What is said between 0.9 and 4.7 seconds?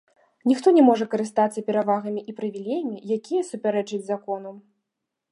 карыстацца перавагамі і прывілеямі, якія супярэчаць закону.